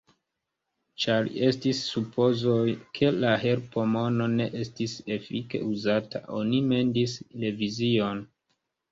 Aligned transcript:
Ĉar 1.01 1.27
estis 1.47 1.81
supozoj, 1.89 2.63
ke 2.99 3.11
la 3.25 3.33
helpmono 3.43 4.27
ne 4.37 4.47
estis 4.61 4.95
efike 5.17 5.61
uzata, 5.73 6.23
oni 6.39 6.63
mendis 6.71 7.15
revizion. 7.45 8.23